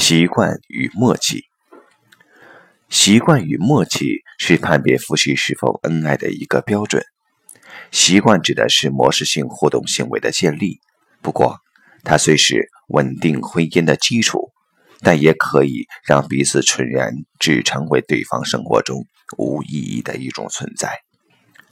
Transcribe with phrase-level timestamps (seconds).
[0.00, 1.44] 习惯与默契，
[2.88, 7.04] 习惯与默契是判别夫妻是否恩爱的一个标准。
[7.92, 10.80] 习惯指的是模式性互动行为的建立，
[11.20, 11.58] 不过
[12.02, 14.50] 它虽是稳定婚姻的基础，
[15.00, 19.04] 但也可以让彼此纯然只成为对方生活中
[19.36, 20.98] 无意义的一种存在。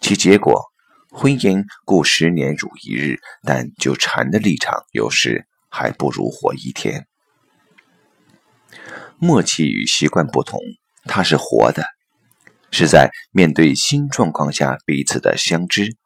[0.00, 0.64] 其结果，
[1.10, 7.06] 婚姻故十年如一日，但就禅的立场，有时还不如活一天。
[9.18, 10.60] 默契与习惯不同，
[11.04, 11.84] 它是活的，
[12.70, 15.96] 是在面对新状况下彼此的相知，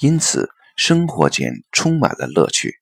[0.00, 2.76] 因此生活间充满了乐趣。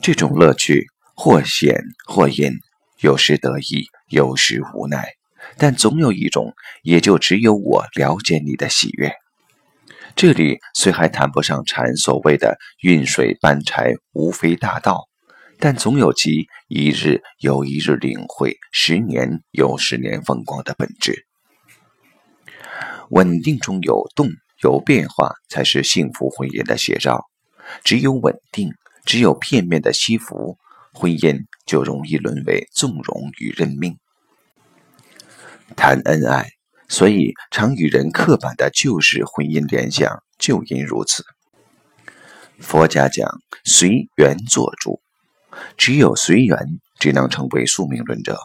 [0.00, 0.86] 这种乐趣
[1.16, 2.52] 或显或隐，
[3.00, 5.08] 有时得意，有时无奈，
[5.56, 6.52] 但总有一种，
[6.82, 9.12] 也就只有我了解你的喜悦。
[10.14, 15.07] 这里虽还谈不上禅所谓的“运水搬柴，无非大道”。
[15.60, 21.26] 但总有其一日又一日领会，十年又十年风光的本质。
[23.10, 24.28] 稳定中有动
[24.62, 27.24] 有变化，才是幸福婚姻的写照。
[27.82, 28.72] 只有稳定，
[29.04, 30.58] 只有片面的惜福，
[30.92, 33.98] 婚姻就容易沦为纵容与认命。
[35.76, 36.50] 谈恩爱，
[36.88, 41.24] 所以常与人刻板的旧式婚姻联想，就因如此。
[42.60, 43.28] 佛家讲
[43.64, 45.00] 随缘做主。
[45.76, 46.58] 只有随缘，
[46.98, 48.38] 只能成为宿命论者。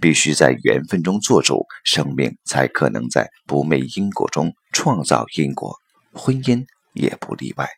[0.00, 5.76] 必须在缘分中做主，生命才可能在不昧因果中创造因果。
[6.14, 7.68] 婚姻也不例外。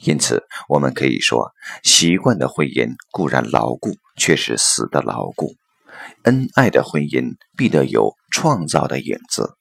[0.00, 5.54] 因此，我们可以说，习惯的婚姻固然牢固，却是死的牢固；
[6.24, 9.56] 恩爱的婚姻必得有创造的影子。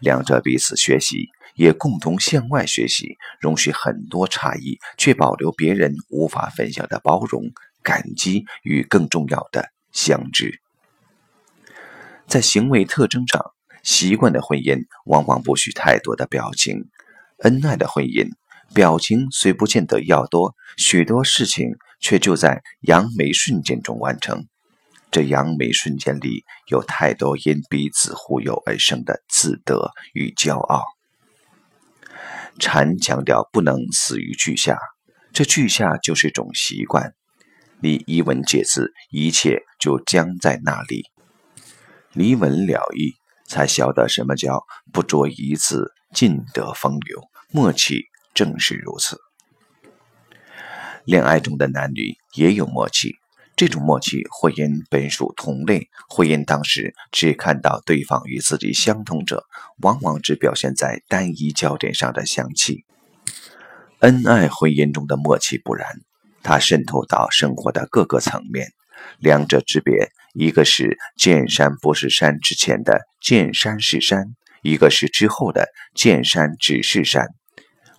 [0.00, 1.28] 两者彼此学习。
[1.54, 7.44] 也共同向外学习，容许很多差异，却保留别人无法分享的包容、
[7.82, 10.60] 感激与更重要的相知。
[12.26, 16.90] 在行为特征上，习惯的婚姻往往不需太多的表情；
[17.38, 18.28] 恩爱的婚姻，
[18.74, 21.70] 表情虽不见得要多，许多事情
[22.00, 24.46] 却就在扬眉瞬间中完成。
[25.10, 30.84] 这扬眉瞬间里，有太多因彼此忽悠而生的自得与骄傲。
[32.58, 34.78] 禅强调不能死于句下，
[35.32, 37.14] 这句下就是一种习惯。
[37.80, 41.04] 你一文解字，一切就僵在那里。
[42.12, 43.14] 离文了义，
[43.46, 47.22] 才晓得什么叫不着一字，尽得风流。
[47.50, 49.18] 默契正是如此。
[51.04, 53.16] 恋爱中的男女也有默契。
[53.56, 59.46] 这种默契，或因本属同类，或因当时只看到对方与自己相同者，
[59.78, 62.84] 往往只表现在单一焦点上的相契。
[64.00, 65.88] 恩爱婚姻中的默契不然，
[66.42, 68.68] 它渗透到生活的各个层面。
[69.18, 77.26] 两者之别，一个是见山不是山之前的见山是山，一个是之后的见山只是山。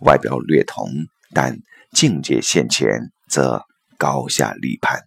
[0.02, 0.88] 外表略同，
[1.34, 1.58] 但
[1.92, 3.66] 境界现前，则
[3.98, 5.07] 高下立判。